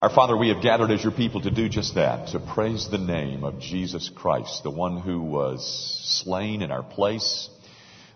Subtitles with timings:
[0.00, 2.98] Our Father, we have gathered as your people to do just that, to praise the
[2.98, 7.50] name of Jesus Christ, the one who was slain in our place,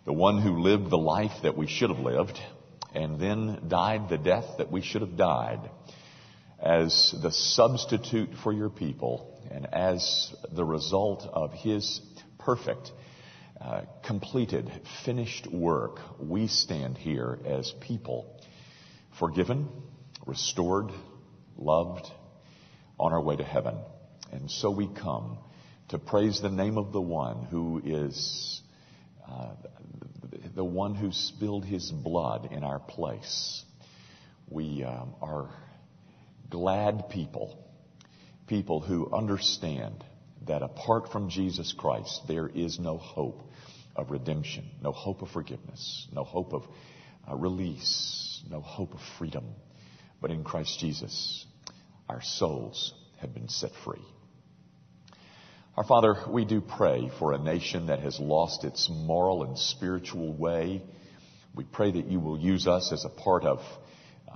[0.04, 2.38] the one who lived the life that we should have lived,
[2.95, 5.68] and then died the death that we should have died
[6.60, 12.01] as the substitute for your people and as the result of his
[12.38, 12.92] perfect,
[13.60, 14.71] uh, completed,
[15.04, 18.41] finished work, we stand here as people
[19.19, 19.69] forgiven,
[20.24, 20.92] restored,
[21.62, 22.06] loved,
[22.98, 23.77] on our way to heaven.
[24.32, 25.38] And so we come
[25.88, 28.62] to praise the name of the one who is
[29.28, 29.55] uh,
[30.55, 33.64] the one who spilled his blood in our place.
[34.48, 35.50] We um, are
[36.50, 37.59] glad people,
[38.47, 40.05] people who understand
[40.47, 43.42] that apart from Jesus Christ, there is no hope
[43.97, 46.64] of redemption, no hope of forgiveness, no hope of
[47.30, 49.44] uh, release, no hope of freedom.
[50.20, 51.47] But in Christ Jesus,
[52.09, 54.05] our souls have been set free.
[55.77, 60.34] Our Father, we do pray for a nation that has lost its moral and spiritual
[60.34, 60.83] way.
[61.55, 63.61] We pray that you will use us as a part of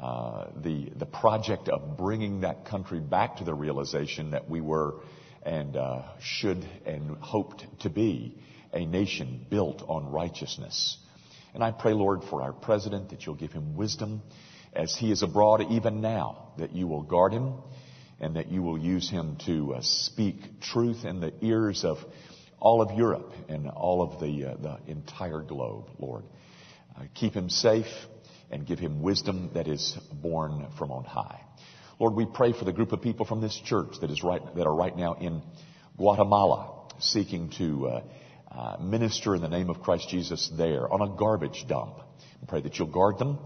[0.01, 5.01] uh, the, the project of bringing that country back to the realization that we were
[5.43, 8.39] and uh, should and hoped to be
[8.73, 10.99] a nation built on righteousness.
[11.55, 14.23] And I pray, Lord, for our president that you'll give him wisdom
[14.77, 17.55] as he is abroad even now, that you will guard him
[18.21, 21.99] and that you will use him to uh, speak truth in the ears of
[22.59, 26.25] all of Europe and all of the, uh, the entire globe, Lord.
[26.97, 27.87] Uh, keep him safe
[28.51, 31.41] and give him wisdom that is born from on high.
[31.99, 34.67] Lord, we pray for the group of people from this church that is right, that
[34.67, 35.43] are right now in
[35.97, 38.03] Guatemala seeking to uh,
[38.51, 41.99] uh, minister in the name of Christ Jesus there on a garbage dump.
[42.41, 43.39] We pray that you'll guard them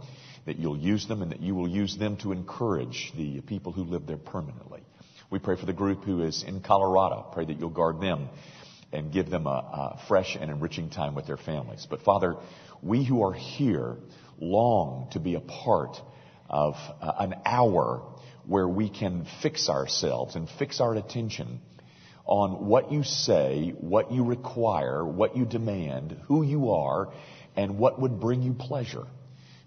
[0.46, 3.84] that you'll use them and that you will use them to encourage the people who
[3.84, 4.82] live there permanently.
[5.30, 7.30] We pray for the group who is in Colorado.
[7.32, 8.28] Pray that you'll guard them
[8.92, 11.86] and give them a, a fresh and enriching time with their families.
[11.88, 12.36] But Father,
[12.82, 13.96] we who are here
[14.40, 15.96] long to be a part
[16.48, 18.02] of uh, an hour
[18.46, 21.60] where we can fix ourselves and fix our attention
[22.24, 27.12] on what you say, what you require, what you demand, who you are,
[27.56, 29.06] and what would bring you pleasure.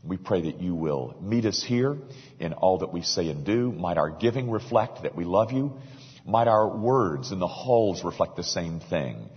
[0.04, 1.98] We pray that you will meet us here
[2.40, 3.72] in all that we say and do.
[3.72, 5.78] Might our giving reflect that we love you.
[6.26, 9.30] Might our words in the halls reflect the same thing.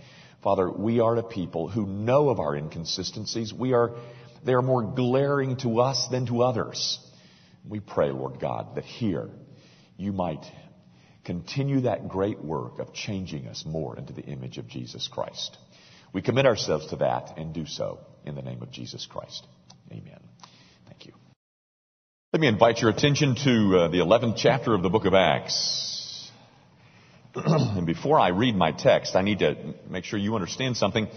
[0.43, 3.53] Father, we are a people who know of our inconsistencies.
[3.53, 3.95] We are,
[4.45, 6.99] they are more glaring to us than to others.
[7.67, 9.29] We pray, Lord God, that here
[9.97, 10.45] you might
[11.23, 15.57] continue that great work of changing us more into the image of Jesus Christ.
[16.13, 19.45] We commit ourselves to that and do so in the name of Jesus Christ.
[19.91, 20.26] Amen.
[22.33, 26.29] Let me invite your attention to uh, the 11th chapter of the book of Acts.
[27.35, 29.55] and before I read my text, I need to
[29.89, 31.07] make sure you understand something.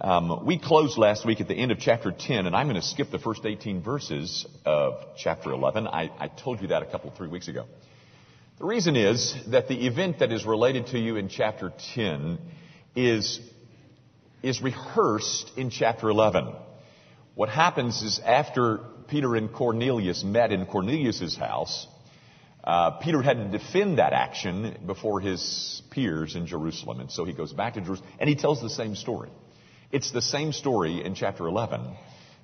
[0.00, 2.86] Um, we closed last week at the end of chapter 10, and I'm going to
[2.86, 5.88] skip the first 18 verses of chapter 11.
[5.88, 7.64] I, I told you that a couple, three weeks ago.
[8.60, 12.38] The reason is that the event that is related to you in chapter 10
[12.94, 13.40] is,
[14.44, 16.54] is rehearsed in chapter 11.
[17.34, 18.78] What happens is after
[19.08, 21.86] Peter and Cornelius met in Cornelius's house,
[22.64, 27.00] uh, Peter had to defend that action before his peers in Jerusalem.
[27.00, 29.30] And so he goes back to Jerusalem and he tells the same story.
[29.92, 31.96] It's the same story in chapter 11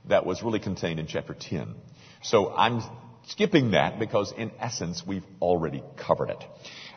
[0.08, 1.74] that was really contained in chapter 10.
[2.22, 2.82] So I'm
[3.26, 6.44] skipping that because in essence we've already covered it.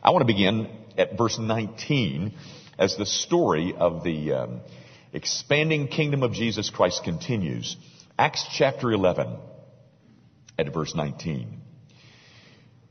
[0.04, 2.34] I want to begin at verse 19
[2.78, 4.62] as the story of the um,
[5.14, 7.76] expanding kingdom of Jesus Christ continues.
[8.20, 9.38] Acts chapter 11
[10.58, 11.62] at verse 19.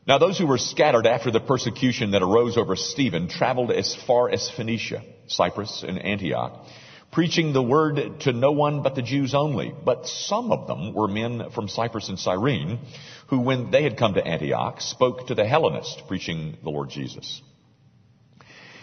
[0.06, 4.30] Now those who were scattered after the persecution that arose over Stephen traveled as far
[4.30, 6.66] as Phoenicia, Cyprus, and Antioch,
[7.10, 9.72] preaching the word to no one but the Jews only.
[9.84, 12.80] But some of them were men from Cyprus and Cyrene,
[13.28, 17.40] who when they had come to Antioch spoke to the Hellenists, preaching the Lord Jesus.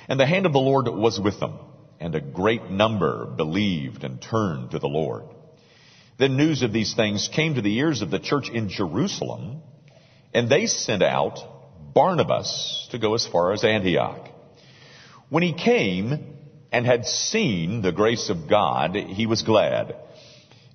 [0.07, 1.59] And the hand of the Lord was with them,
[1.99, 5.25] and a great number believed and turned to the Lord.
[6.21, 9.63] Then news of these things came to the ears of the church in Jerusalem,
[10.35, 11.39] and they sent out
[11.95, 14.29] Barnabas to go as far as Antioch.
[15.29, 16.35] When he came
[16.71, 19.95] and had seen the grace of God, he was glad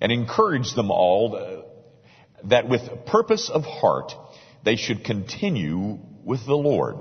[0.01, 4.13] and encouraged them all uh, that with purpose of heart
[4.65, 6.97] they should continue with the Lord.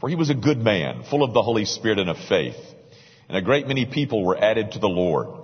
[0.00, 2.60] For he was a good man, full of the Holy Spirit and of faith,
[3.26, 5.37] and a great many people were added to the Lord.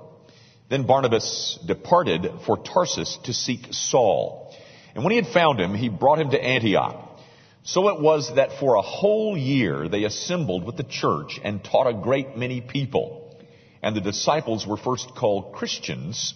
[0.74, 4.52] Then Barnabas departed for Tarsus to seek Saul.
[4.92, 7.16] And when he had found him, he brought him to Antioch.
[7.62, 11.86] So it was that for a whole year they assembled with the church and taught
[11.86, 13.38] a great many people.
[13.84, 16.34] And the disciples were first called Christians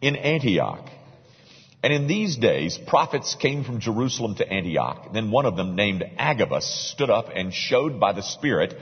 [0.00, 0.88] in Antioch.
[1.82, 5.12] And in these days, prophets came from Jerusalem to Antioch.
[5.12, 8.72] Then one of them, named Agabus, stood up and showed by the Spirit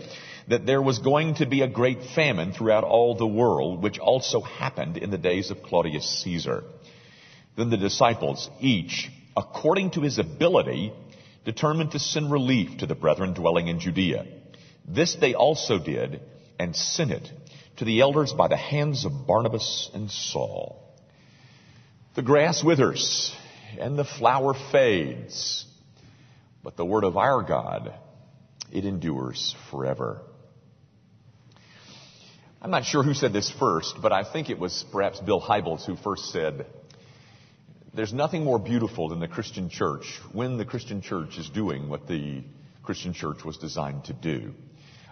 [0.48, 4.40] that there was going to be a great famine throughout all the world, which also
[4.40, 6.64] happened in the days of Claudius Caesar.
[7.56, 10.92] Then the disciples, each, according to his ability,
[11.44, 14.26] determined to send relief to the brethren dwelling in Judea.
[14.86, 16.20] This they also did
[16.58, 17.30] and sent it
[17.76, 20.82] to the elders by the hands of Barnabas and Saul.
[22.16, 23.34] The grass withers
[23.78, 25.66] and the flower fades,
[26.64, 27.94] but the word of our God,
[28.72, 30.22] it endures forever.
[32.60, 35.86] I'm not sure who said this first, but I think it was perhaps Bill Hybels
[35.86, 36.66] who first said,
[37.94, 42.08] there's nothing more beautiful than the Christian church when the Christian church is doing what
[42.08, 42.42] the
[42.82, 44.54] Christian church was designed to do.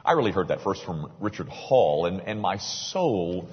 [0.04, 3.49] I really heard that first from Richard Hall, and, and my soul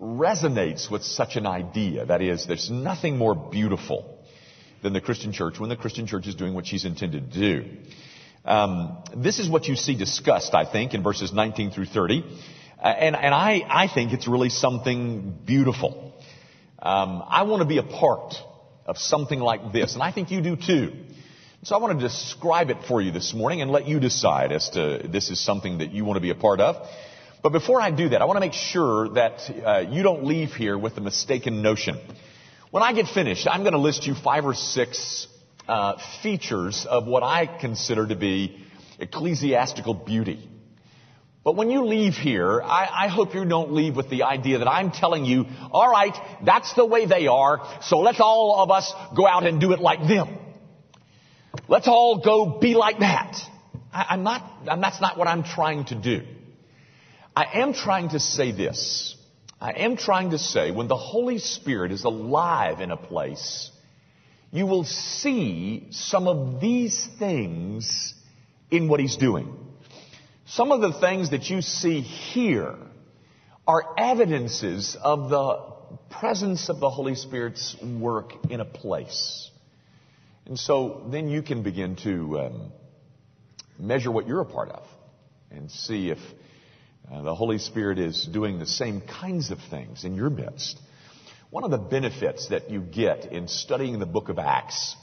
[0.00, 2.06] resonates with such an idea.
[2.06, 4.24] That is, there's nothing more beautiful
[4.84, 7.70] than the Christian church when the Christian church is doing what she's intended to do.
[8.44, 12.24] Um, this is what you see discussed, I think, in verses 19 through 30.
[12.82, 16.12] Uh, and and I, I think it's really something beautiful.
[16.80, 18.34] Um, I want to be a part
[18.86, 19.94] of something like this.
[19.94, 20.92] And I think you do too.
[21.62, 24.70] So I want to describe it for you this morning and let you decide as
[24.70, 26.88] to this is something that you want to be a part of.
[27.40, 30.50] But before I do that, I want to make sure that uh, you don't leave
[30.50, 32.00] here with a mistaken notion.
[32.72, 35.28] When I get finished, I'm going to list you five or six
[35.68, 38.64] uh, features of what I consider to be
[38.98, 40.48] ecclesiastical beauty.
[41.44, 44.68] But when you leave here, I, I, hope you don't leave with the idea that
[44.68, 48.92] I'm telling you, all right, that's the way they are, so let's all of us
[49.16, 50.38] go out and do it like them.
[51.66, 53.40] Let's all go be like that.
[53.92, 56.22] I, I'm not, that's not what I'm trying to do.
[57.34, 59.16] I am trying to say this.
[59.60, 63.70] I am trying to say when the Holy Spirit is alive in a place,
[64.52, 68.14] you will see some of these things
[68.70, 69.56] in what He's doing.
[70.54, 72.76] Some of the things that you see here
[73.66, 75.72] are evidences of the
[76.10, 79.50] presence of the Holy Spirit's work in a place.
[80.44, 82.72] And so then you can begin to um,
[83.78, 84.82] measure what you're a part of
[85.50, 86.18] and see if
[87.10, 90.78] uh, the Holy Spirit is doing the same kinds of things in your midst.
[91.48, 94.96] One of the benefits that you get in studying the book of Acts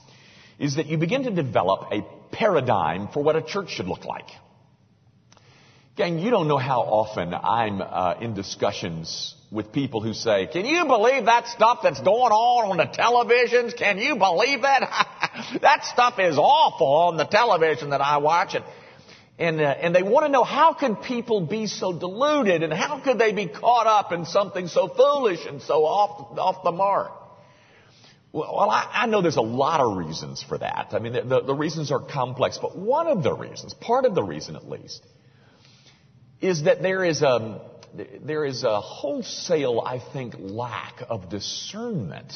[0.60, 4.28] is that you begin to develop a paradigm for what a church should look like.
[6.00, 10.64] Gang, you don't know how often I'm uh, in discussions with people who say, can
[10.64, 13.76] you believe that stuff that's going on on the televisions?
[13.76, 15.58] Can you believe that?
[15.62, 18.56] that stuff is awful on the television that I watch.
[18.56, 18.64] And,
[19.38, 23.02] and, uh, and they want to know how can people be so deluded and how
[23.02, 27.12] could they be caught up in something so foolish and so off, off the mark?
[28.32, 30.94] Well, I, I know there's a lot of reasons for that.
[30.94, 34.16] I mean, the, the, the reasons are complex, but one of the reasons, part of
[34.16, 35.04] the reason at least,
[36.42, 37.62] is that there is a,
[38.22, 42.34] there is a wholesale, I think, lack of discernment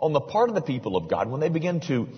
[0.00, 2.08] on the part of the people of God when they begin to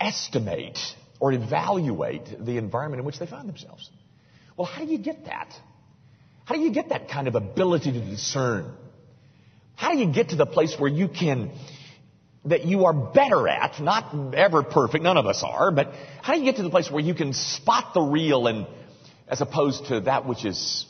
[0.00, 0.78] estimate
[1.20, 3.90] or evaluate the environment in which they find themselves.
[4.56, 5.52] Well, how do you get that?
[6.44, 8.72] How do you get that kind of ability to discern?
[9.74, 11.50] How do you get to the place where you can,
[12.44, 16.38] that you are better at, not ever perfect, none of us are, but how do
[16.38, 18.66] you get to the place where you can spot the real and
[19.28, 20.86] as opposed to that which is,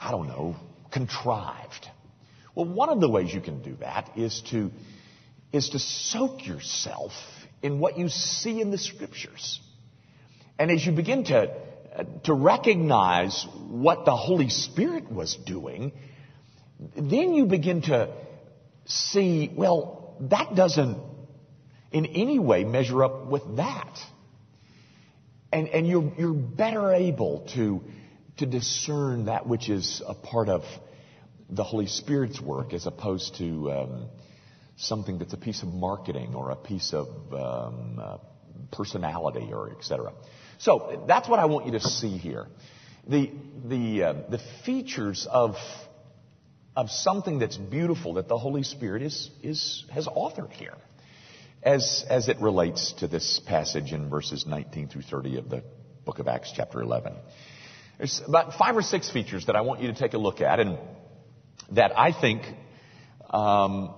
[0.00, 0.56] I don't know,
[0.92, 1.88] contrived.
[2.54, 4.70] Well, one of the ways you can do that is to,
[5.52, 7.12] is to soak yourself
[7.62, 9.60] in what you see in the scriptures.
[10.58, 11.52] And as you begin to,
[12.24, 15.92] to recognize what the Holy Spirit was doing,
[16.94, 18.12] then you begin to
[18.84, 20.98] see, well, that doesn't
[21.90, 23.98] in any way measure up with that
[25.54, 27.80] and, and you're, you're better able to,
[28.38, 30.64] to discern that which is a part of
[31.48, 34.06] the Holy Spirit's work as opposed to um,
[34.76, 38.18] something that's a piece of marketing or a piece of um, uh,
[38.72, 40.12] personality or etc.
[40.58, 42.46] So that's what I want you to see here.
[43.06, 43.30] The,
[43.64, 45.54] the, uh, the features of,
[46.74, 50.74] of something that's beautiful that the Holy Spirit is, is, has authored here
[51.64, 55.62] as, as it relates to this passage in verses 19 through 30 of the
[56.04, 57.14] book of Acts, chapter 11.
[57.96, 60.60] There's about five or six features that I want you to take a look at
[60.60, 60.78] and
[61.72, 62.42] that I think
[63.30, 63.94] um,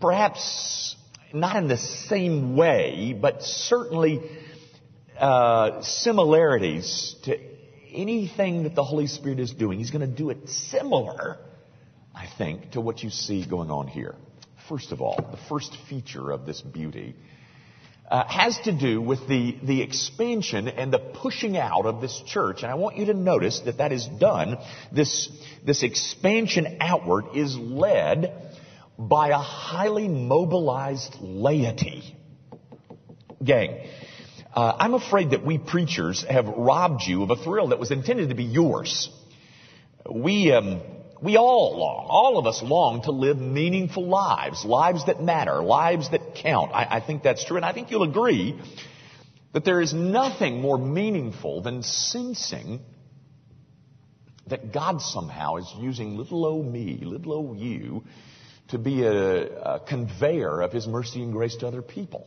[0.00, 0.96] perhaps
[1.32, 4.22] not in the same way, but certainly
[5.18, 7.38] uh, similarities to
[7.92, 9.78] anything that the Holy Spirit is doing.
[9.78, 11.38] He's going to do it similar,
[12.14, 14.16] I think, to what you see going on here.
[14.68, 17.14] First of all, the first feature of this beauty
[18.10, 22.62] uh, has to do with the, the expansion and the pushing out of this church.
[22.62, 24.58] And I want you to notice that that is done.
[24.92, 25.28] This,
[25.64, 28.52] this expansion outward is led
[28.98, 32.16] by a highly mobilized laity.
[33.44, 33.86] Gang,
[34.54, 38.30] uh, I'm afraid that we preachers have robbed you of a thrill that was intended
[38.30, 39.10] to be yours.
[40.10, 40.80] We, um,
[41.22, 46.10] we all long, all of us long to live meaningful lives, lives that matter, lives
[46.10, 46.72] that count.
[46.72, 48.58] I, I think that's true, and I think you'll agree
[49.52, 52.80] that there is nothing more meaningful than sensing
[54.48, 58.04] that God somehow is using little old me, little old you,
[58.68, 62.26] to be a, a conveyor of His mercy and grace to other people.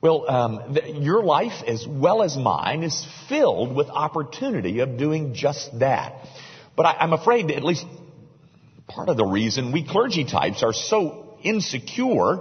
[0.00, 5.78] Well, um, your life, as well as mine, is filled with opportunity of doing just
[5.78, 6.14] that.
[6.76, 7.86] But I, I'm afraid at least
[8.86, 12.38] part of the reason we clergy types are so insecure,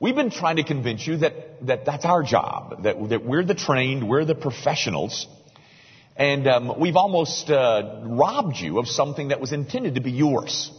[0.00, 3.54] we've been trying to convince you that, that that's our job, that, that we're the
[3.54, 5.26] trained, we're the professionals,
[6.16, 10.70] and um, we've almost uh, robbed you of something that was intended to be yours.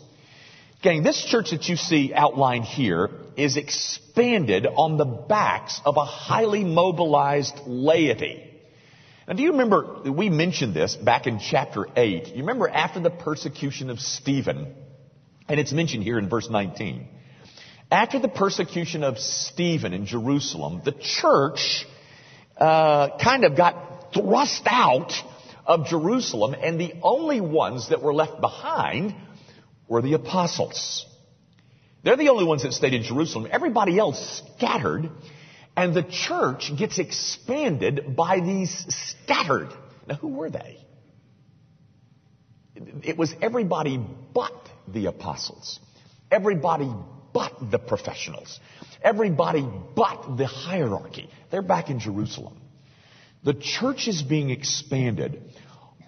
[0.82, 6.04] Gang, this church that you see outlined here is expanded on the backs of a
[6.04, 8.53] highly mobilized laity.
[9.28, 12.30] Now, do you remember, we mentioned this back in chapter 8.
[12.30, 14.76] You remember after the persecution of Stephen,
[15.48, 17.08] and it's mentioned here in verse 19.
[17.90, 21.86] After the persecution of Stephen in Jerusalem, the church
[22.58, 25.14] uh, kind of got thrust out
[25.66, 29.16] of Jerusalem, and the only ones that were left behind
[29.88, 31.06] were the apostles.
[32.04, 33.48] They're the only ones that stayed in Jerusalem.
[33.50, 35.10] Everybody else scattered.
[35.76, 39.70] And the church gets expanded by these scattered.
[40.08, 40.78] Now, who were they?
[43.04, 44.00] It was everybody
[44.34, 45.80] but the apostles.
[46.30, 46.92] Everybody
[47.34, 48.60] but the professionals.
[49.04, 51.30] Everybody but the hierarchy.
[51.52, 52.60] They're back in Jerusalem.
[53.44, 55.42] The church is being expanded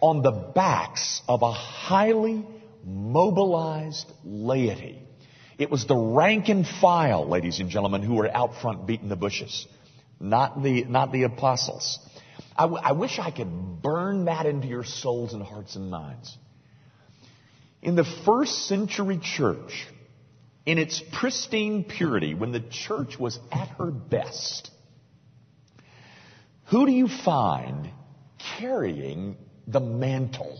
[0.01, 2.45] on the backs of a highly
[2.84, 5.04] mobilized laity
[5.57, 9.15] it was the rank and file, ladies and gentlemen, who were out front beating the
[9.15, 9.67] bushes,
[10.19, 12.00] not the, not the apostles.
[12.57, 16.38] I, w- I wish I could burn that into your souls and hearts and minds.
[17.81, 19.88] In the first century church,
[20.65, 24.71] in its pristine purity, when the church was at her best,
[26.65, 27.89] who do you find
[28.57, 30.59] carrying the mantle?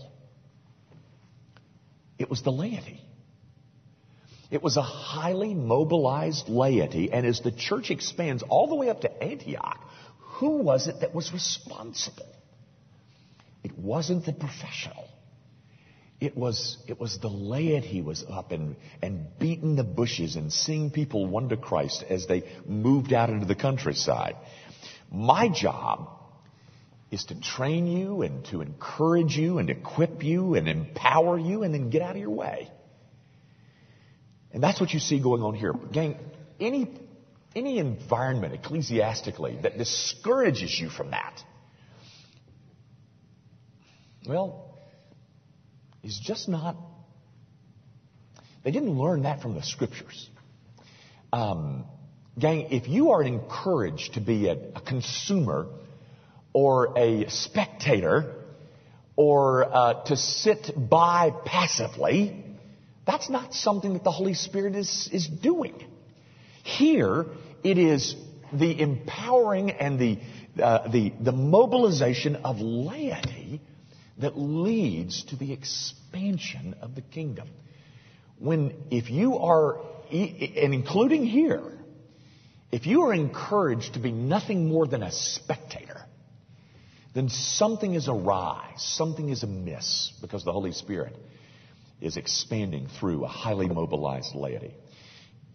[2.18, 3.00] It was the laity.
[4.50, 9.00] It was a highly mobilized laity, and as the church expands all the way up
[9.00, 9.80] to Antioch,
[10.18, 12.26] who was it that was responsible?
[13.64, 15.08] It wasn't the professional.
[16.20, 20.90] It was, it was the laity was up and, and beating the bushes and seeing
[20.90, 24.36] people won to Christ as they moved out into the countryside.
[25.10, 26.08] My job
[27.10, 31.74] is to train you and to encourage you and equip you and empower you and
[31.74, 32.70] then get out of your way.
[34.56, 35.74] And that's what you see going on here.
[35.92, 36.16] Gang,
[36.58, 36.90] any,
[37.54, 41.42] any environment ecclesiastically that discourages you from that,
[44.26, 44.78] well,
[46.02, 46.74] is just not,
[48.64, 50.30] they didn't learn that from the scriptures.
[51.34, 51.84] Um,
[52.38, 55.66] gang, if you are encouraged to be a, a consumer
[56.54, 58.46] or a spectator
[59.16, 62.45] or uh, to sit by passively,
[63.06, 65.74] that's not something that the Holy Spirit is, is doing.
[66.64, 67.26] Here,
[67.62, 68.16] it is
[68.52, 70.18] the empowering and the,
[70.60, 73.60] uh, the, the mobilization of laity
[74.18, 77.48] that leads to the expansion of the kingdom.
[78.38, 81.62] When, if you are, and including here,
[82.72, 86.00] if you are encouraged to be nothing more than a spectator,
[87.14, 91.16] then something is awry, something is amiss because the Holy Spirit
[92.00, 94.74] is expanding through a highly mobilized laity.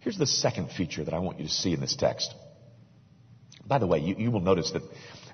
[0.00, 2.34] Here's the second feature that I want you to see in this text.
[3.64, 4.82] By the way, you, you will notice that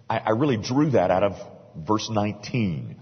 [0.08, 2.96] I, I really drew that out of verse 19.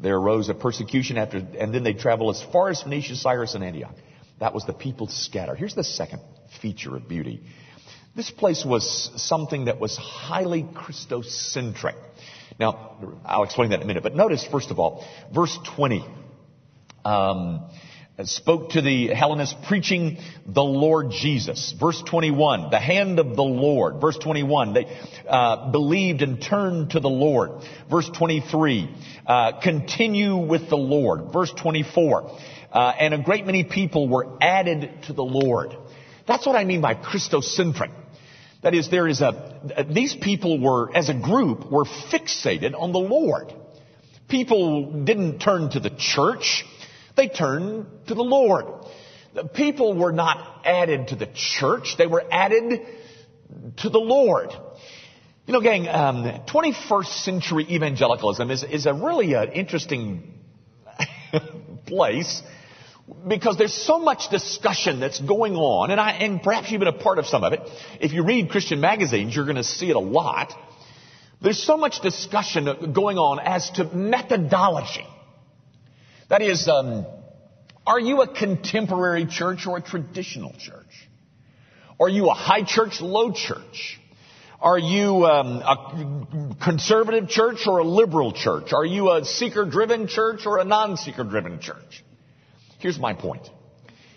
[0.00, 3.62] There arose a persecution after, and then they travel as far as Phoenicia, Cyprus, and
[3.62, 3.94] Antioch.
[4.40, 5.56] That was the people scattered.
[5.56, 6.20] Here's the second
[6.60, 7.44] feature of beauty.
[8.16, 11.94] This place was something that was highly Christocentric.
[12.58, 16.04] Now, I'll explain that in a minute, but notice, first of all, verse 20
[17.04, 17.68] um,
[18.24, 21.74] spoke to the Hellenists preaching the Lord Jesus.
[21.78, 24.00] Verse 21, the hand of the Lord.
[24.00, 24.86] Verse 21, they
[25.28, 27.62] uh, believed and turned to the Lord.
[27.90, 28.94] Verse 23,
[29.26, 31.32] uh, continue with the Lord.
[31.32, 32.38] Verse 24,
[32.72, 35.76] uh, and a great many people were added to the Lord.
[36.26, 37.90] That's what I mean by Christocentric.
[38.62, 43.00] That is, there is a, these people were, as a group, were fixated on the
[43.00, 43.52] Lord.
[44.28, 46.64] People didn't turn to the church.
[47.16, 48.66] They turned to the Lord.
[49.34, 51.96] The people were not added to the church.
[51.96, 52.80] They were added
[53.78, 54.50] to the Lord.
[55.46, 60.34] You know, gang, um, 21st century evangelicalism is, is a really uh, interesting
[61.86, 62.42] place
[63.26, 66.92] because there's so much discussion that's going on, and I, and perhaps you've been a
[66.92, 67.60] part of some of it.
[68.00, 70.54] If you read Christian magazines, you're going to see it a lot.
[71.40, 75.06] There's so much discussion going on as to methodology.
[76.32, 77.04] That is, um,
[77.86, 81.10] are you a contemporary church or a traditional church?
[82.00, 84.00] Are you a high church, low church?
[84.58, 88.72] Are you um, a conservative church or a liberal church?
[88.72, 92.02] Are you a seeker driven church or a non seeker driven church?
[92.78, 93.46] Here's my point.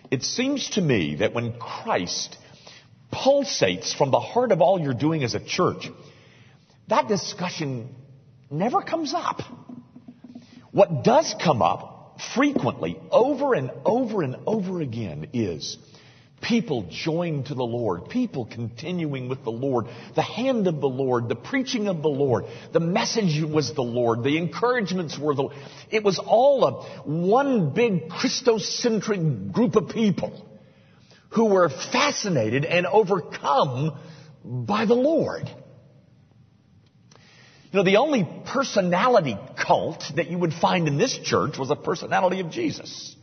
[0.10, 2.38] It seems to me that when Christ
[3.12, 5.89] pulsates from the heart of all you're doing as a church,
[6.88, 7.93] that discussion
[8.50, 9.41] never comes up.
[10.72, 11.91] What does come up
[12.34, 15.77] frequently, over and over and over again, is
[16.41, 21.27] people joined to the Lord, people continuing with the Lord, the hand of the Lord,
[21.27, 25.50] the preaching of the Lord, the message was the Lord, the encouragements were the
[25.89, 26.72] It was all a
[27.03, 30.45] one big Christocentric group of people
[31.29, 33.98] who were fascinated and overcome
[34.43, 35.50] by the Lord.
[37.72, 41.75] You know, the only personality cult that you would find in this church was a
[41.75, 43.15] personality of Jesus.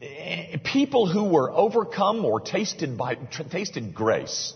[0.00, 3.16] Eh, people who were overcome or tasted by,
[3.50, 4.54] tasted grace,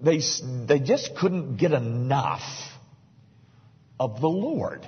[0.00, 0.20] they,
[0.66, 2.42] they just couldn't get enough
[3.98, 4.86] of the Lord.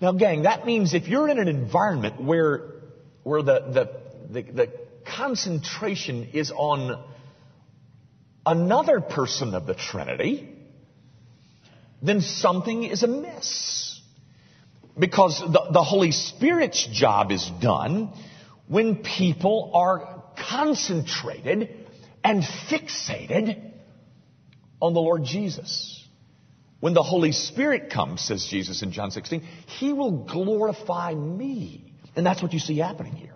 [0.00, 2.70] Now gang, that means if you're in an environment where,
[3.22, 3.60] where the,
[4.32, 4.72] the, the, the
[5.16, 7.02] concentration is on
[8.46, 10.53] another person of the Trinity,
[12.04, 14.00] then something is amiss.
[14.98, 18.12] Because the, the Holy Spirit's job is done
[18.68, 21.74] when people are concentrated
[22.22, 23.72] and fixated
[24.80, 26.06] on the Lord Jesus.
[26.80, 29.40] When the Holy Spirit comes, says Jesus in John 16,
[29.78, 31.94] He will glorify me.
[32.14, 33.34] And that's what you see happening here.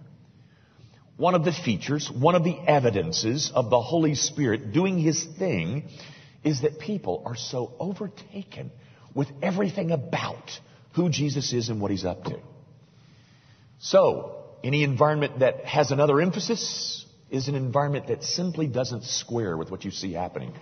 [1.17, 5.89] One of the features, one of the evidences of the Holy Spirit doing His thing
[6.45, 8.71] is that people are so overtaken
[9.15, 10.51] with everything about
[10.95, 12.39] who Jesus is and what he's up to.
[13.81, 19.71] So, any environment that has another emphasis is an environment that simply doesn't square with
[19.71, 20.53] what you see happening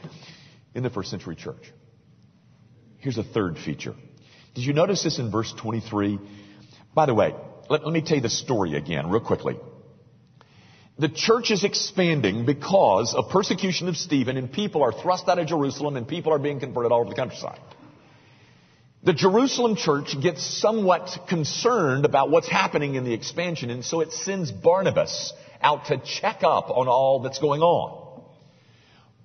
[0.74, 1.72] in the first century church.
[2.98, 3.94] Here's a third feature.
[4.54, 6.18] Did you notice this in verse 23?
[6.94, 7.34] By the way,
[7.68, 9.58] let, let me tell you the story again, real quickly.
[10.98, 15.46] The church is expanding because of persecution of Stephen and people are thrust out of
[15.46, 17.60] Jerusalem and people are being converted all over the countryside.
[19.02, 24.10] The Jerusalem church gets somewhat concerned about what's happening in the expansion and so it
[24.12, 28.24] sends Barnabas out to check up on all that's going on.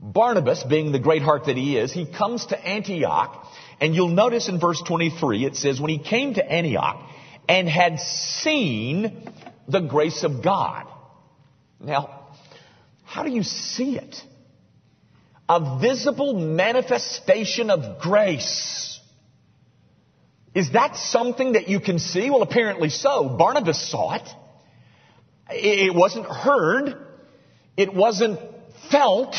[0.02, 3.48] Barnabas, being the great heart that he is, he comes to Antioch
[3.80, 7.02] and you'll notice in verse 23 it says, when he came to Antioch
[7.48, 9.32] and had seen
[9.70, 10.88] the grace of God.
[11.84, 12.28] Now,
[13.04, 14.16] how do you see it?
[15.50, 19.00] A visible manifestation of grace.
[20.54, 22.30] Is that something that you can see?
[22.30, 23.30] Well, apparently so.
[23.30, 24.30] Barnabas saw it.
[25.50, 26.96] It wasn't heard.
[27.76, 28.40] It wasn't
[28.92, 29.36] felt.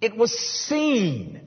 [0.00, 1.40] It was seen.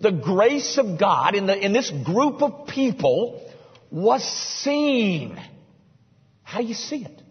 [0.00, 3.50] The grace of God in, the, in this group of people
[3.90, 5.40] was seen.
[6.42, 7.22] How do you see it?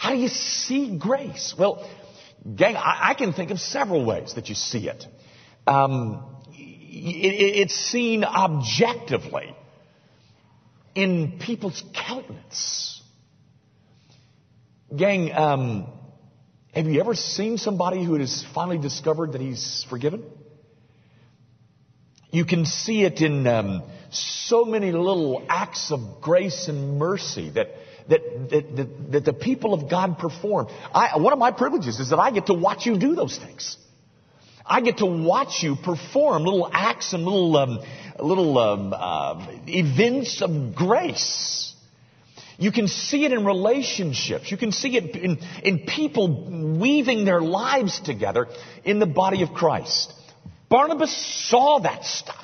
[0.00, 1.54] How do you see grace?
[1.58, 1.86] Well,
[2.56, 5.04] gang, I, I can think of several ways that you see it.
[5.66, 9.54] Um, it, it it's seen objectively
[10.94, 13.02] in people's countenance.
[14.96, 15.92] Gang, um,
[16.72, 20.24] have you ever seen somebody who has finally discovered that he's forgiven?
[22.30, 27.68] You can see it in um, so many little acts of grace and mercy that
[28.10, 30.68] that, that, that, that the people of God perform.
[30.92, 33.76] I, one of my privileges is that I get to watch you do those things.
[34.66, 37.78] I get to watch you perform little acts and little, um,
[38.20, 41.74] little um, uh, events of grace.
[42.58, 44.50] You can see it in relationships.
[44.50, 48.48] You can see it in, in people weaving their lives together
[48.84, 50.12] in the body of Christ.
[50.68, 52.39] Barnabas saw that stuff.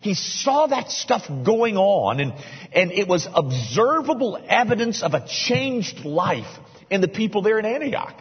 [0.00, 2.32] He saw that stuff going on and,
[2.72, 6.46] and it was observable evidence of a changed life
[6.88, 8.14] in the people there in Antioch.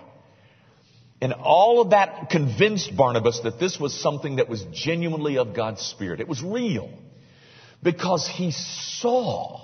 [1.22, 5.82] And all of that convinced Barnabas that this was something that was genuinely of God's
[5.82, 6.20] Spirit.
[6.20, 6.92] It was real.
[7.82, 9.62] Because he saw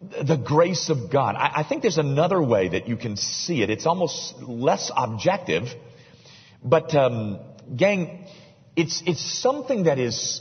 [0.00, 1.34] the grace of God.
[1.36, 3.70] I, I, think there's another way that you can see it.
[3.70, 5.68] It's almost less objective,
[6.62, 7.40] but um,
[7.74, 8.23] gang,
[8.76, 10.40] it's it's something that is.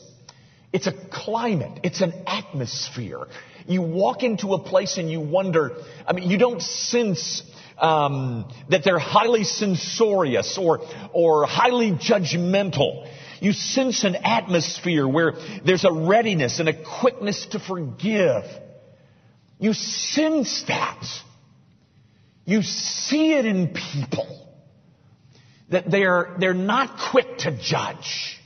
[0.72, 1.82] It's a climate.
[1.84, 3.28] It's an atmosphere.
[3.68, 5.78] You walk into a place and you wonder.
[6.08, 7.44] I mean, you don't sense
[7.78, 10.82] um, that they're highly censorious or
[11.14, 13.08] or highly judgmental.
[13.40, 15.34] You sense an atmosphere where
[15.66, 18.46] there's a readiness and a quickness to forgive.
[19.60, 21.06] You sense that.
[22.46, 24.53] You see it in people.
[25.70, 28.40] That they're, they're not quick to judge.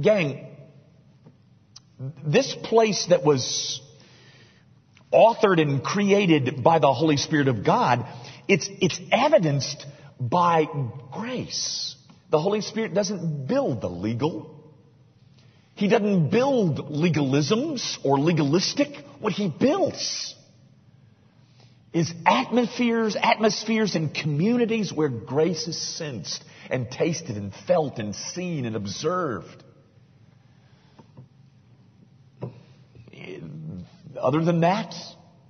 [0.00, 0.46] Gang,
[2.24, 3.80] this place that was
[5.12, 8.06] authored and created by the Holy Spirit of God,
[8.48, 9.86] it's, it's evidenced
[10.20, 10.66] by
[11.12, 11.94] grace.
[12.30, 14.72] The Holy Spirit doesn't build the legal.
[15.74, 18.88] He doesn't build legalisms or legalistic.
[19.20, 20.34] What he builds
[21.94, 28.66] is atmospheres, atmospheres and communities where grace is sensed and tasted and felt and seen
[28.66, 29.62] and observed.
[34.20, 34.92] Other than that,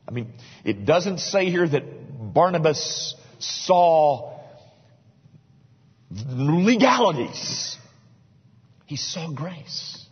[0.06, 0.32] I mean,
[0.64, 4.38] it doesn't say here that Barnabas saw
[6.10, 7.78] legalities.
[8.84, 10.06] He saw grace.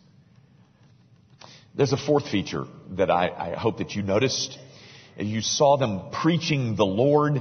[1.74, 4.58] There's a fourth feature that I, I hope that you noticed.
[5.16, 7.40] You saw them preaching the Lord,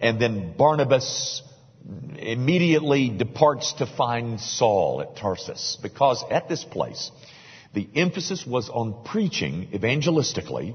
[0.00, 1.42] and then Barnabas
[2.16, 5.78] immediately departs to find Saul at Tarsus.
[5.82, 7.10] Because at this place,
[7.74, 10.74] the emphasis was on preaching evangelistically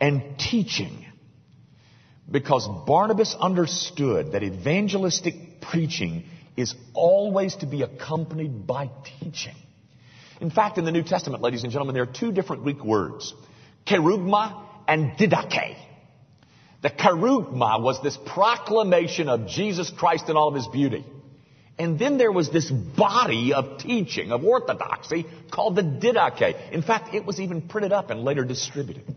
[0.00, 1.04] and teaching.
[2.30, 6.24] Because Barnabas understood that evangelistic preaching
[6.56, 9.54] is always to be accompanied by teaching.
[10.40, 13.34] In fact, in the New Testament, ladies and gentlemen, there are two different Greek words.
[13.86, 15.76] Kerugma and didache.
[16.82, 21.04] The kerugma was this proclamation of Jesus Christ in all of his beauty.
[21.78, 26.72] And then there was this body of teaching, of orthodoxy, called the didache.
[26.72, 29.14] In fact, it was even printed up and later distributed.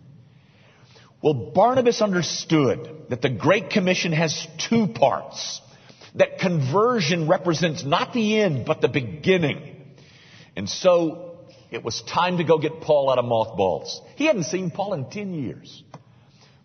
[1.23, 5.61] Well, Barnabas understood that the Great Commission has two parts
[6.15, 9.75] that conversion represents not the end, but the beginning.
[10.55, 11.30] And so
[11.71, 14.01] it was time to go get Paul out of mothballs.
[14.15, 15.83] He hadn't seen Paul in 10 years.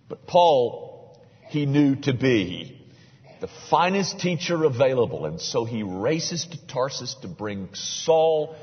[0.08, 2.76] But Paul, he knew to be
[3.40, 5.26] the finest teacher available.
[5.26, 8.56] And so he races to Tarsus to bring Saul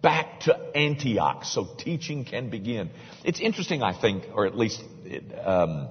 [0.00, 2.90] back to Antioch so teaching can begin.
[3.24, 5.88] It's interesting, I think, or at least it, um,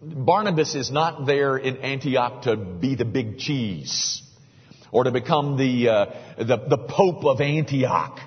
[0.00, 4.22] Barnabas is not there in Antioch to be the big cheese
[4.92, 6.06] or to become the, uh,
[6.38, 8.18] the, the Pope of Antioch.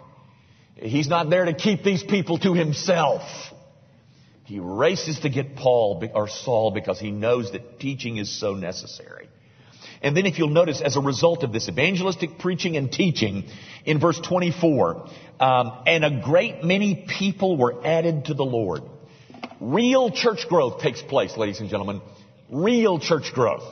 [0.81, 3.21] He's not there to keep these people to himself.
[4.45, 9.29] He races to get Paul or Saul because he knows that teaching is so necessary.
[10.01, 13.43] And then if you'll notice, as a result of this evangelistic preaching and teaching,
[13.85, 15.07] in verse 24,
[15.39, 18.83] um, and a great many people were added to the Lord.
[19.59, 22.01] Real church growth takes place, ladies and gentlemen.
[22.49, 23.63] Real church growth.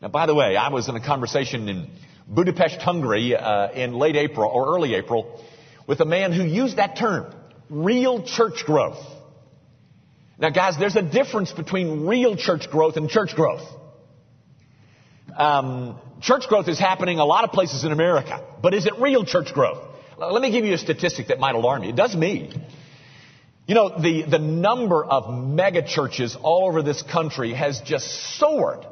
[0.00, 1.90] Now, by the way, I was in a conversation in
[2.28, 5.42] Budapest, Hungary, uh, in late April or early April
[5.86, 7.32] with a man who used that term,
[7.70, 9.04] real church growth.
[10.38, 13.66] Now, guys, there's a difference between real church growth and church growth.
[15.36, 19.24] Um, church growth is happening a lot of places in America, but is it real
[19.24, 19.82] church growth?
[20.18, 21.90] Let me give you a statistic that might alarm you.
[21.90, 22.52] It does me.
[23.66, 28.86] You know, the, the number of mega churches all over this country has just soared.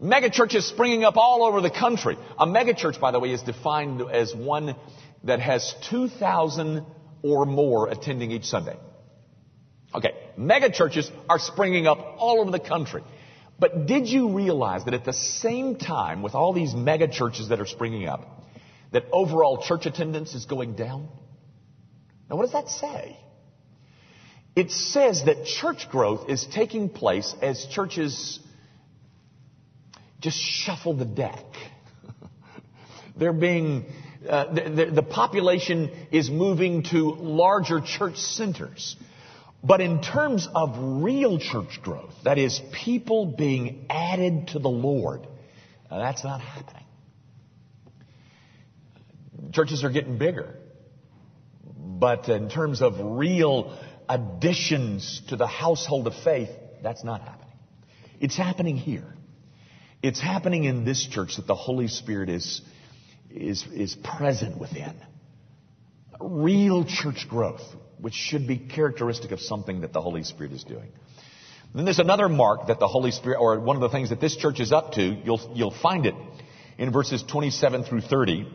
[0.00, 2.16] Mega churches springing up all over the country.
[2.38, 4.76] A mega church, by the way, is defined as one
[5.24, 6.84] that has 2,000
[7.22, 8.76] or more attending each Sunday.
[9.94, 13.02] Okay, mega churches are springing up all over the country.
[13.58, 17.60] But did you realize that at the same time, with all these mega churches that
[17.60, 18.44] are springing up,
[18.92, 21.08] that overall church attendance is going down?
[22.28, 23.18] Now, what does that say?
[24.56, 28.40] It says that church growth is taking place as churches
[30.20, 31.44] just shuffle the deck.
[33.16, 33.86] they're being,
[34.28, 38.96] Uh, the, the, population is moving to larger church centers.
[39.64, 45.26] But in terms of real church growth, that is, people being added to the Lord,
[45.90, 46.84] that's not happening.
[49.52, 50.54] Churches are getting bigger.
[51.64, 53.78] But in terms of real
[54.08, 56.50] additions to the household of faith,
[56.82, 57.56] that's not happening.
[58.20, 59.14] It's happening here.
[60.02, 62.62] It's happening in this church that the Holy Spirit is,
[63.34, 64.94] is, is present within.
[66.20, 67.62] Real church growth,
[67.98, 70.92] which should be characteristic of something that the Holy Spirit is doing.
[71.74, 74.36] Then there's another mark that the Holy Spirit, or one of the things that this
[74.36, 76.14] church is up to, you'll, you'll find it
[76.78, 78.48] in verses 27 through 30.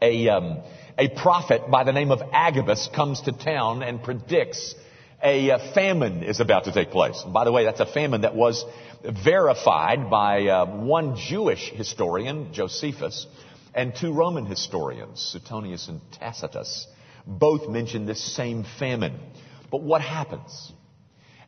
[0.00, 0.62] A, um,
[0.98, 4.74] a prophet by the name of Agabus comes to town and predicts
[5.22, 7.22] a uh, famine is about to take place.
[7.22, 8.64] And by the way, that's a famine that was
[9.04, 13.26] verified by uh, one Jewish historian, Josephus,
[13.74, 16.86] and two Roman historians, Suetonius and Tacitus.
[17.26, 19.18] Both mention this same famine.
[19.70, 20.72] But what happens?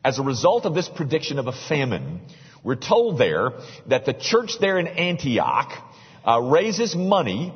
[0.03, 2.21] As a result of this prediction of a famine,
[2.63, 3.53] we're told there
[3.87, 5.71] that the church there in Antioch
[6.27, 7.53] uh, raises money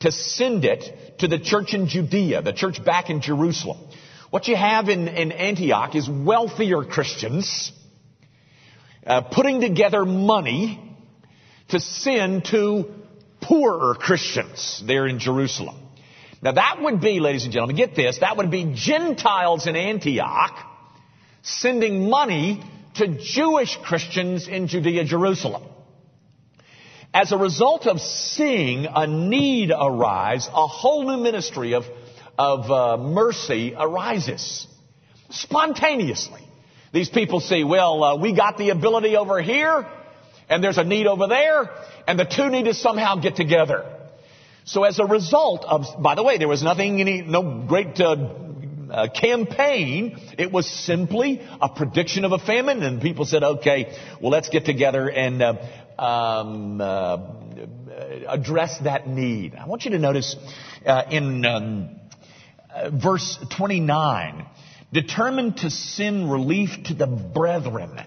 [0.00, 3.78] to send it to the church in Judea, the church back in Jerusalem.
[4.30, 7.72] What you have in, in Antioch is wealthier Christians
[9.06, 10.80] uh, putting together money
[11.68, 13.01] to send to
[13.52, 15.76] poorer Christians there in Jerusalem.
[16.40, 20.58] Now that would be, ladies and gentlemen, get this, that would be Gentiles in Antioch
[21.42, 22.62] sending money
[22.94, 25.64] to Jewish Christians in Judea, Jerusalem.
[27.12, 31.84] As a result of seeing a need arise, a whole new ministry of
[32.38, 34.66] of uh, mercy arises
[35.28, 36.40] spontaneously.
[36.90, 39.86] These people see, well, uh, we got the ability over here,
[40.48, 41.70] and there's a need over there,
[42.06, 43.84] and the two need to somehow get together.
[44.64, 48.16] So as a result of, by the way, there was nothing, any, no great uh,
[48.90, 50.18] uh, campaign.
[50.38, 54.64] It was simply a prediction of a famine, and people said, okay, well, let's get
[54.64, 55.54] together and uh,
[55.98, 57.18] um, uh,
[58.28, 59.54] address that need.
[59.54, 60.36] I want you to notice
[60.86, 62.00] uh, in um,
[62.72, 64.46] uh, verse 29,
[64.92, 67.98] determined to send relief to the brethren.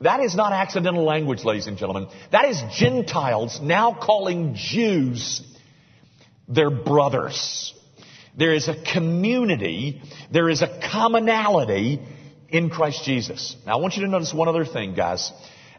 [0.00, 2.08] That is not accidental language, ladies and gentlemen.
[2.30, 5.42] That is Gentiles now calling Jews
[6.46, 7.74] their brothers.
[8.36, 12.00] There is a community, there is a commonality
[12.48, 13.56] in Christ Jesus.
[13.66, 15.32] Now I want you to notice one other thing, guys.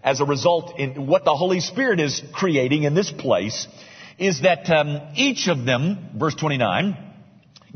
[0.03, 3.67] As a result, in what the Holy Spirit is creating in this place
[4.17, 6.97] is that um, each of them, verse 29,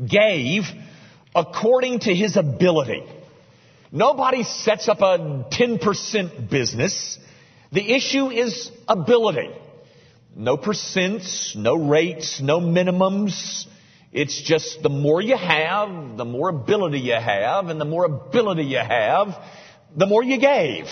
[0.06, 0.64] gave
[1.34, 3.02] according to his ability.
[3.94, 7.16] Nobody sets up a 10% business.
[7.70, 9.50] The issue is ability.
[10.34, 13.66] No percents, no rates, no minimums.
[14.10, 18.64] It's just the more you have, the more ability you have, and the more ability
[18.64, 19.28] you have,
[19.96, 20.86] the more you gave.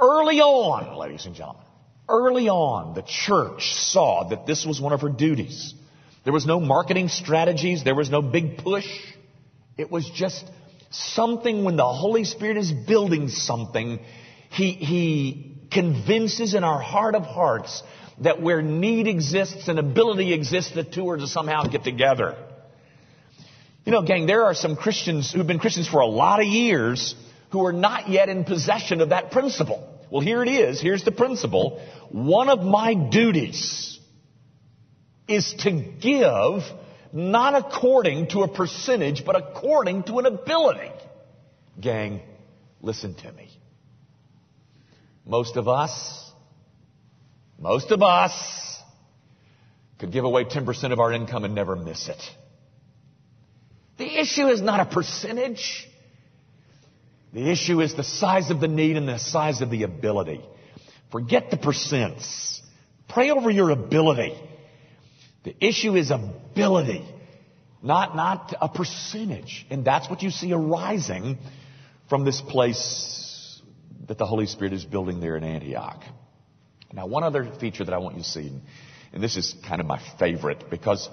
[0.00, 1.62] Early on, ladies and gentlemen,
[2.08, 5.72] early on, the church saw that this was one of her duties.
[6.24, 7.84] There was no marketing strategies.
[7.84, 8.88] There was no big push.
[9.78, 10.44] It was just
[11.14, 14.00] something when the Holy Spirit is building something,
[14.50, 17.82] He, He convinces in our heart of hearts
[18.20, 22.36] that where need exists and ability exists, the two are to somehow get together.
[23.84, 27.14] You know, gang, there are some Christians who've been Christians for a lot of years
[27.50, 29.90] who are not yet in possession of that principle.
[30.10, 30.80] Well, here it is.
[30.80, 31.84] Here's the principle.
[32.10, 33.98] One of my duties
[35.26, 36.62] is to give
[37.14, 40.90] not according to a percentage, but according to an ability.
[41.80, 42.20] Gang,
[42.82, 43.48] listen to me.
[45.24, 46.32] Most of us,
[47.56, 48.80] most of us
[50.00, 52.20] could give away 10% of our income and never miss it.
[53.96, 55.88] The issue is not a percentage.
[57.32, 60.44] The issue is the size of the need and the size of the ability.
[61.12, 62.60] Forget the percents.
[63.08, 64.36] Pray over your ability.
[65.44, 67.04] The issue is ability,
[67.82, 69.66] not, not a percentage.
[69.70, 71.38] And that's what you see arising
[72.08, 73.60] from this place
[74.08, 76.02] that the Holy Spirit is building there in Antioch.
[76.92, 78.52] Now, one other feature that I want you to see,
[79.12, 81.08] and this is kind of my favorite because,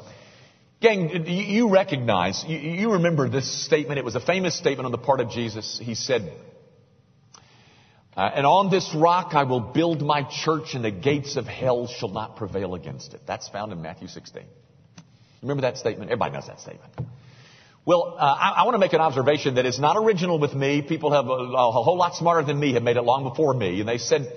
[0.80, 3.98] gang, you recognize, you remember this statement.
[3.98, 5.80] It was a famous statement on the part of Jesus.
[5.82, 6.32] He said,
[8.16, 11.88] uh, and on this rock I will build my church, and the gates of hell
[11.88, 13.22] shall not prevail against it.
[13.26, 14.44] That's found in Matthew 16.
[15.42, 16.12] Remember that statement?
[16.12, 16.94] Everybody knows that statement.
[17.84, 20.84] Well, uh, I, I want to make an observation that is not original with me.
[20.84, 23.80] People have a, a, whole lot smarter than me have made it long before me,
[23.80, 24.32] and they said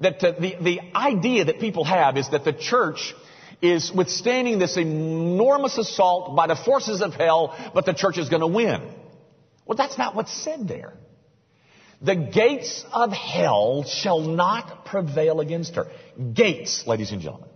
[0.00, 3.14] that uh, the the idea that people have is that the church
[3.60, 8.40] is withstanding this enormous assault by the forces of hell, but the church is going
[8.40, 8.80] to win.
[9.66, 10.94] Well, that's not what's said there.
[12.02, 15.86] The gates of hell shall not prevail against her.
[16.32, 17.50] Gates, ladies and gentlemen.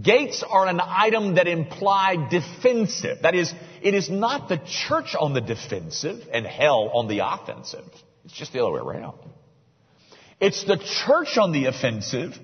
[0.00, 3.18] Gates are an item that imply defensive.
[3.22, 3.52] That is,
[3.82, 7.84] it is not the church on the defensive and hell on the offensive.
[8.24, 9.18] It's just the other way around.
[10.40, 12.38] It's the church on the offensive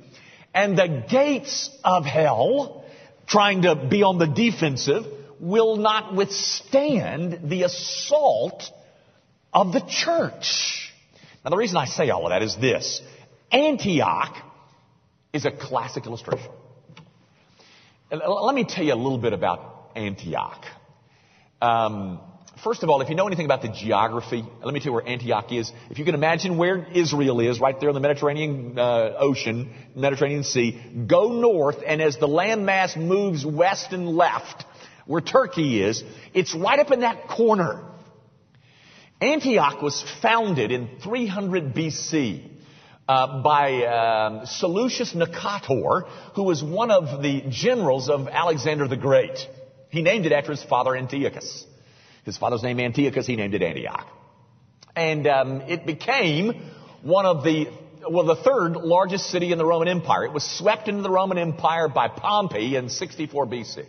[0.52, 2.84] and the gates of hell
[3.26, 5.04] trying to be on the defensive
[5.40, 8.64] will not withstand the assault
[9.52, 10.87] of the church.
[11.44, 13.00] Now the reason I say all of that is this.
[13.50, 14.36] Antioch
[15.32, 16.50] is a classic illustration.
[18.10, 20.64] Let me tell you a little bit about Antioch.
[21.60, 22.20] Um,
[22.64, 25.06] first of all, if you know anything about the geography, let me tell you where
[25.06, 25.70] Antioch is.
[25.90, 30.44] If you can imagine where Israel is, right there in the Mediterranean uh, Ocean, Mediterranean
[30.44, 34.64] Sea, go north, and as the landmass moves west and left,
[35.06, 36.02] where Turkey is,
[36.34, 37.84] it's right up in that corner.
[39.20, 42.52] Antioch was founded in 300 BC.
[43.08, 49.38] Uh, by um, Seleucus Nicator, who was one of the generals of Alexander the Great.
[49.88, 51.64] He named it after his father Antiochus.
[52.26, 54.06] His father's name Antiochus, he named it Antioch.
[54.94, 57.68] And um, it became one of the,
[58.10, 60.26] well, the third largest city in the Roman Empire.
[60.26, 63.86] It was swept into the Roman Empire by Pompey in 64 BC.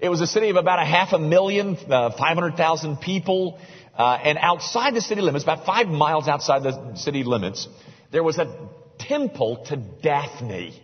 [0.00, 3.58] It was a city of about a half a million, uh, 500,000 people.
[3.98, 7.66] Uh, and outside the city limits, about five miles outside the city limits,
[8.12, 10.80] there was a temple to Daphne,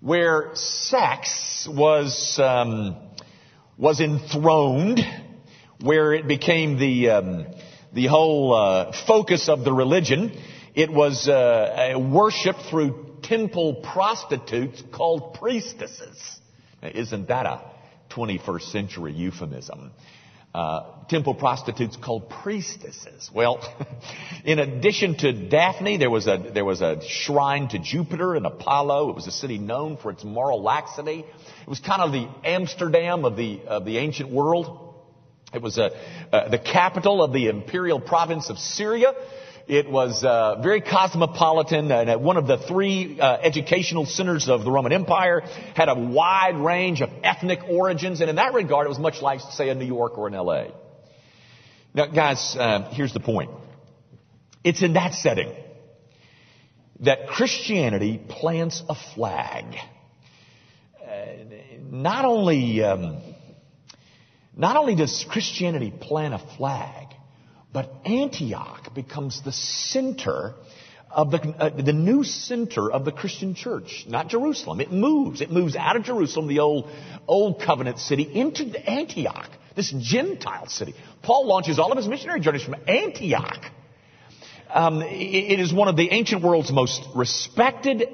[0.00, 2.96] where sex was um,
[3.78, 5.00] was enthroned,
[5.80, 7.46] where it became the um,
[7.92, 10.32] the whole uh, focus of the religion.
[10.74, 16.40] It was uh, worshipped through temple prostitutes called priestesses.
[16.82, 17.60] Now, isn't that a
[18.10, 19.92] 21st century euphemism?
[20.52, 23.30] Uh, temple prostitutes called priestesses.
[23.32, 23.60] Well,
[24.44, 29.10] in addition to Daphne, there was a there was a shrine to Jupiter and Apollo.
[29.10, 31.20] It was a city known for its moral laxity.
[31.20, 34.90] It was kind of the Amsterdam of the of the ancient world.
[35.52, 35.90] It was a,
[36.32, 39.12] uh, the capital of the imperial province of Syria.
[39.66, 44.70] It was uh, very cosmopolitan and one of the three uh, educational centers of the
[44.70, 45.40] Roman Empire.
[45.74, 49.40] Had a wide range of ethnic origins, and in that regard, it was much like,
[49.40, 50.72] say, a New York or an L.A.
[51.94, 53.50] Now, guys, uh, here's the point.
[54.64, 55.52] It's in that setting
[57.00, 59.74] that Christianity plants a flag.
[61.02, 61.26] Uh,
[61.90, 63.22] not only um,
[64.56, 67.08] not only does Christianity plant a flag,
[67.72, 70.54] but Antioch becomes the center
[71.10, 74.80] of the, uh, the new center of the Christian church, not Jerusalem.
[74.80, 75.40] It moves.
[75.40, 76.88] It moves out of Jerusalem, the old,
[77.26, 80.94] old covenant city, into Antioch, this Gentile city.
[81.22, 83.64] Paul launches all of his missionary journeys from Antioch.
[84.72, 88.08] Um, it is one of the ancient world's most respected,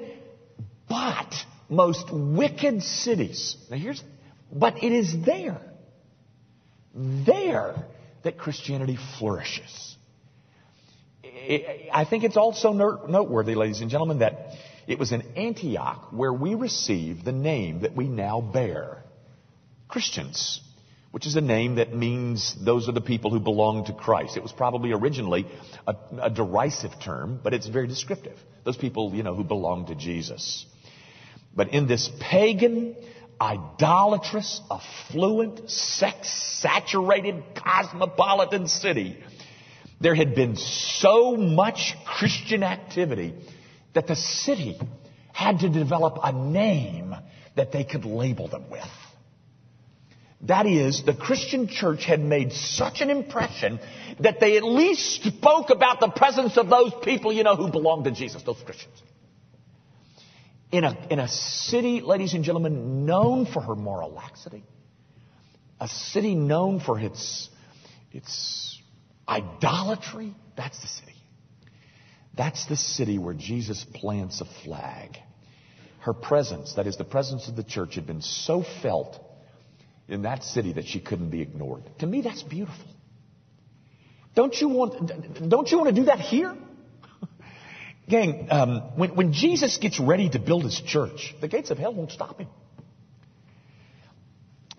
[0.89, 1.33] but
[1.69, 3.55] most wicked cities.
[3.69, 4.03] Now here's,
[4.51, 5.61] but it is there.
[6.95, 7.75] There
[8.27, 9.95] that Christianity flourishes.
[11.93, 14.51] I think it's also noteworthy, ladies and gentlemen, that
[14.85, 18.97] it was in Antioch where we received the name that we now bear.
[19.87, 20.59] Christians,
[21.11, 24.35] which is a name that means those are the people who belong to Christ.
[24.35, 25.47] It was probably originally
[25.87, 28.37] a, a derisive term, but it's very descriptive.
[28.65, 30.65] Those people, you know, who belong to Jesus.
[31.55, 32.97] But in this pagan,
[33.41, 36.29] idolatrous, affluent, sex
[36.61, 39.23] saturated, cosmopolitan city,
[39.99, 43.33] there had been so much Christian activity
[43.93, 44.79] that the city
[45.33, 47.15] had to develop a name
[47.55, 48.83] that they could label them with.
[50.41, 53.79] That is, the Christian church had made such an impression
[54.19, 58.05] that they at least spoke about the presence of those people, you know, who belonged
[58.05, 59.01] to Jesus, those Christians
[60.71, 64.63] in a, in a city, ladies and gentlemen, known for her moral laxity,
[65.79, 67.49] a city known for its,
[68.11, 68.81] its
[69.27, 71.13] idolatry, that's the city.
[72.35, 75.17] That's the city where Jesus plants a flag.
[75.99, 79.19] Her presence, that is the presence of the church, had been so felt
[80.07, 81.83] in that city that she couldn't be ignored.
[81.99, 82.85] To me, that's beautiful.
[84.35, 86.55] Don't you want, don't you want to do that here?
[88.09, 91.93] Gang, um, when, when Jesus gets ready to build his church, the gates of hell
[91.93, 92.47] won't stop him.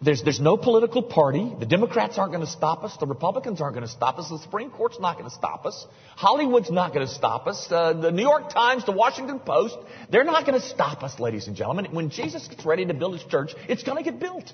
[0.00, 1.52] There's, there's no political party.
[1.58, 2.96] The Democrats aren't going to stop us.
[2.98, 4.28] The Republicans aren't going to stop us.
[4.30, 5.86] The Supreme Court's not going to stop us.
[6.14, 7.66] Hollywood's not going to stop us.
[7.70, 9.76] Uh, the New York Times, the Washington Post,
[10.08, 11.86] they're not going to stop us, ladies and gentlemen.
[11.90, 14.52] When Jesus gets ready to build his church, it's going to get built.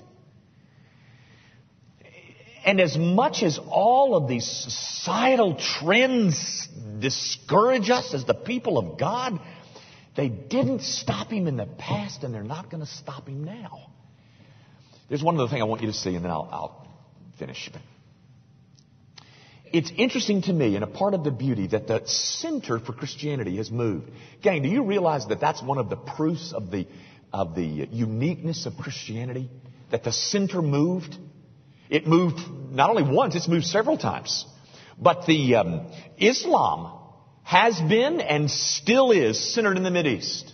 [2.65, 6.67] And as much as all of these societal trends
[6.99, 9.39] discourage us as the people of God,
[10.15, 13.91] they didn't stop him in the past and they're not going to stop him now.
[15.09, 16.87] There's one other thing I want you to see, and then I'll, I'll
[17.37, 17.69] finish.
[19.71, 23.57] It's interesting to me, and a part of the beauty, that the center for Christianity
[23.57, 24.09] has moved.
[24.41, 26.87] Gang, do you realize that that's one of the proofs of the,
[27.31, 29.49] of the uniqueness of Christianity?
[29.91, 31.17] That the center moved?
[31.89, 32.39] It moved
[32.71, 34.45] not only once, it's moved several times.
[34.97, 36.99] But the um, Islam
[37.43, 40.51] has been and still is centered in the Mideast.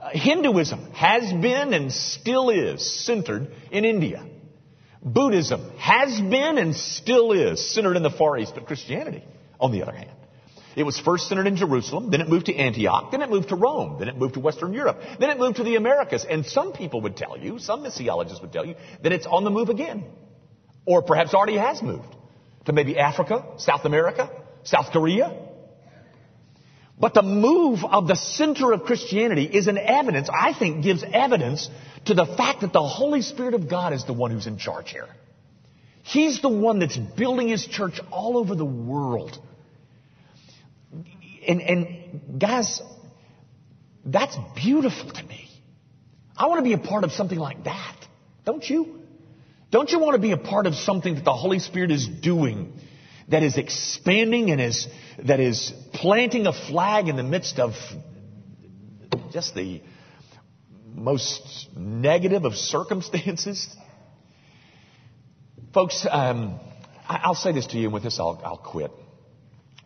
[0.00, 4.24] Uh, Hinduism has been and still is centered in India.
[5.02, 9.24] Buddhism has been and still is centered in the Far East, but Christianity,
[9.58, 10.10] on the other hand,
[10.76, 13.56] it was first centered in Jerusalem, then it moved to Antioch, then it moved to
[13.56, 16.24] Rome, then it moved to Western Europe, then it moved to the Americas.
[16.28, 19.50] And some people would tell you, some missiologists would tell you, that it's on the
[19.50, 20.04] move again.
[20.86, 22.16] Or perhaps already has moved
[22.66, 24.30] to maybe Africa, South America,
[24.64, 25.36] South Korea,
[27.02, 31.68] but the move of the center of Christianity is an evidence, I think, gives evidence
[32.04, 34.90] to the fact that the Holy Spirit of God is the one who's in charge
[34.90, 35.08] here.
[36.02, 39.36] He's the one that's building his church all over the world.
[41.46, 42.80] And, and guys,
[44.04, 45.48] that's beautiful to me.
[46.36, 47.96] I want to be a part of something like that.
[48.44, 49.01] Don't you?
[49.72, 52.78] Don't you want to be a part of something that the Holy Spirit is doing
[53.28, 54.86] that is expanding and is,
[55.24, 57.72] that is planting a flag in the midst of
[59.32, 59.80] just the
[60.94, 63.74] most negative of circumstances.
[65.72, 66.60] Folks, um,
[67.08, 68.90] I'll say this to you, and with this I'll, I'll quit.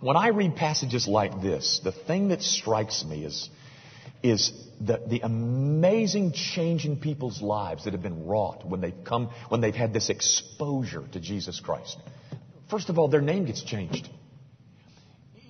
[0.00, 3.48] When I read passages like this, the thing that strikes me is,
[4.22, 9.30] is the, the amazing change in people's lives that have been wrought when they've come,
[9.48, 11.98] when they've had this exposure to Jesus Christ.
[12.70, 14.08] First of all, their name gets changed.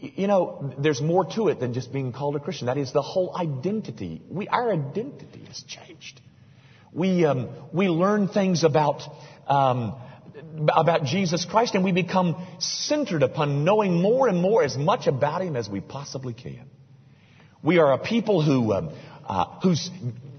[0.01, 2.67] You know, there's more to it than just being called a Christian.
[2.67, 4.23] That is the whole identity.
[4.29, 6.21] We, our identity has changed.
[6.93, 9.03] We, um, we learn things about,
[9.47, 9.95] um,
[10.69, 15.43] about Jesus Christ and we become centered upon knowing more and more as much about
[15.43, 16.69] Him as we possibly can.
[17.67, 18.91] We are a people who, um,
[19.27, 19.91] uh, whose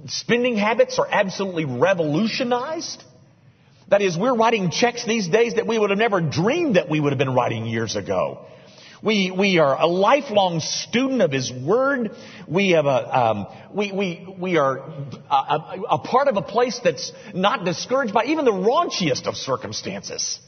[0.06, 3.04] spending habits are absolutely revolutionized.
[3.90, 7.02] That is, we're writing checks these days that we would have never dreamed that we
[7.02, 8.46] would have been writing years ago.
[9.04, 12.12] We, we are a lifelong student of His Word.
[12.48, 14.78] We have a, um, we, we, we are
[15.30, 19.36] a, a, a part of a place that's not discouraged by even the raunchiest of
[19.36, 20.40] circumstances.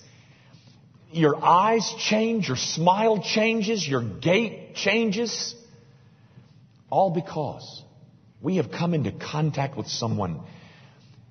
[1.12, 5.56] Your eyes change, your smile changes, your gait changes.
[6.90, 7.84] All because
[8.42, 10.42] we have come into contact with someone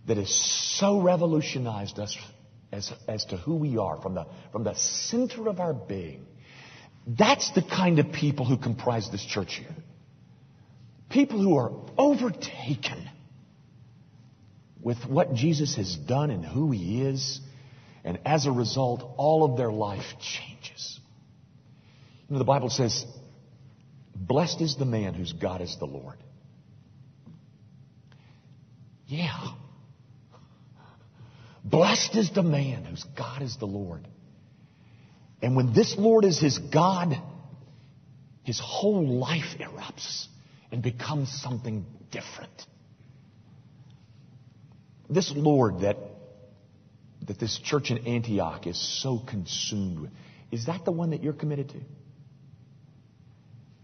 [0.07, 0.33] that has
[0.79, 2.17] so revolutionized us
[2.73, 6.27] as, as to who we are from the, from the center of our being.
[7.07, 9.75] That's the kind of people who comprise this church here.
[11.09, 13.09] People who are overtaken
[14.81, 17.41] with what Jesus has done and who he is,
[18.05, 21.01] and as a result, all of their life changes.
[22.29, 23.07] You know, the Bible says,
[24.19, 26.19] Blessed is the man whose God is the Lord.
[29.07, 29.53] Yeah.
[31.65, 34.07] Blessed is the man whose God is the Lord.
[35.41, 37.17] And when this Lord is his God,
[38.43, 40.27] his whole life erupts
[40.73, 42.51] and becomes something different.
[45.09, 45.97] This Lord that,
[47.27, 50.11] that this church in Antioch is so consumed with,
[50.51, 51.81] is that the one that you're committed to?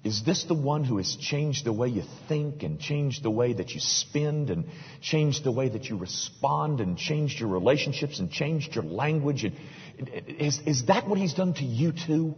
[0.05, 3.55] Is this the one who has changed the way you think and changed the way
[3.55, 4.67] that you spend and
[5.01, 9.45] changed the way that you respond and changed your relationships and changed your language?
[9.45, 9.57] And
[10.29, 12.35] is, is that what he's done to you too?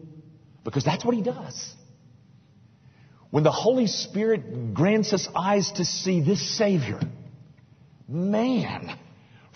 [0.63, 1.75] Because that's what he does.
[3.31, 7.01] When the Holy Spirit grants us eyes to see this Savior,
[8.07, 8.97] man,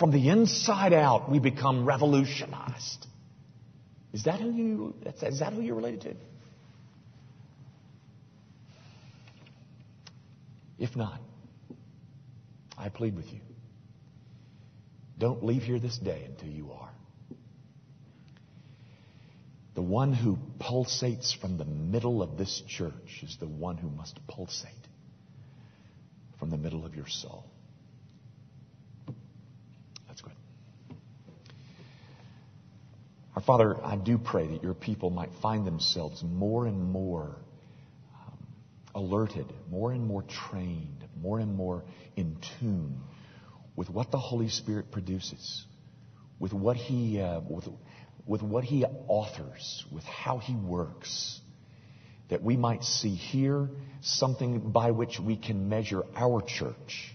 [0.00, 3.06] from the inside out, we become revolutionized.
[4.12, 6.16] Is that who you, is that who you're related to?
[10.80, 11.20] If not,
[12.76, 13.40] I plead with you.
[15.18, 16.90] Don't leave here this day until you are.
[19.74, 24.18] The one who pulsates from the middle of this church is the one who must
[24.26, 24.72] pulsate
[26.38, 27.44] from the middle of your soul.
[30.08, 30.32] That's good.
[33.36, 37.36] Our Father, I do pray that your people might find themselves more and more
[38.94, 41.84] alerted, more and more trained, more and more
[42.16, 43.00] in tune
[43.76, 45.64] with what the Holy Spirit produces,
[46.38, 47.68] with what He, uh, with,
[48.26, 51.40] with what He authors, with how He works,
[52.28, 53.68] that we might see here
[54.00, 57.14] something by which we can measure our church.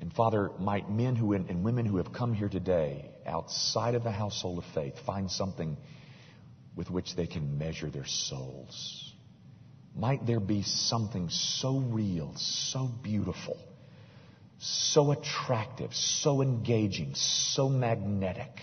[0.00, 4.12] And Father, might men who and women who have come here today outside of the
[4.12, 5.76] household of faith find something
[6.76, 9.12] with which they can measure their souls.
[9.96, 13.56] Might there be something so real, so beautiful,
[14.58, 18.60] so attractive, so engaging, so magnetic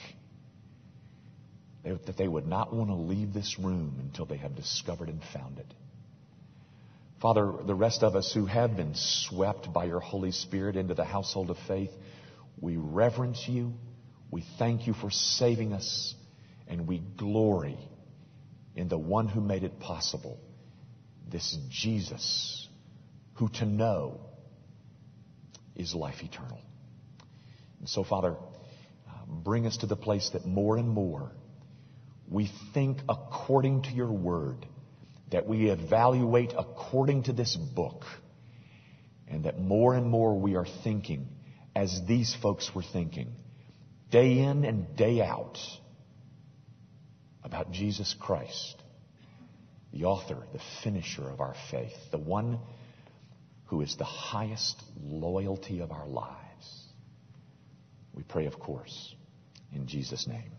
[1.84, 5.60] that they would not want to leave this room until they have discovered and found
[5.60, 5.74] it.
[7.22, 11.04] Father, the rest of us who have been swept by your Holy Spirit into the
[11.04, 11.92] household of faith,
[12.60, 13.74] we reverence you.
[14.30, 16.16] We thank you for saving us.
[16.68, 17.78] And we glory
[18.76, 20.40] in the one who made it possible,
[21.30, 22.68] this Jesus,
[23.36, 24.22] who to know
[25.76, 26.62] is life eternal.
[27.80, 28.36] And so, Father,
[29.08, 31.32] uh, bring us to the place that more and more
[32.30, 34.66] we think according to your word,
[35.32, 38.04] that we evaluate according to this book,
[39.28, 41.28] and that more and more we are thinking
[41.76, 43.34] as these folks were thinking,
[44.12, 45.58] day in and day out,
[47.44, 48.83] about Jesus Christ,
[49.94, 52.60] the author, the finisher of our faith, the one
[53.66, 56.84] who is the highest loyalty of our lives.
[58.14, 59.16] We pray, of course,
[59.72, 60.52] in Jesus' name.